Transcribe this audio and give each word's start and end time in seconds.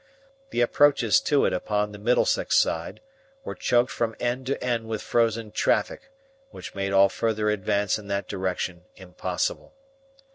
The 0.49 0.61
approaches 0.61 1.21
to 1.21 1.45
it 1.45 1.53
upon 1.53 1.91
the 1.91 1.99
Middlesex 1.99 2.57
side 2.57 3.01
were 3.43 3.53
choked 3.53 3.91
from 3.91 4.15
end 4.19 4.47
to 4.47 4.63
end 4.63 4.87
with 4.87 5.03
frozen 5.03 5.51
traffic 5.51 6.09
which 6.49 6.73
made 6.73 6.91
all 6.91 7.07
further 7.07 7.51
advance 7.51 7.99
in 7.99 8.07
that 8.07 8.27
direction 8.27 8.85
impossible. 8.95 9.75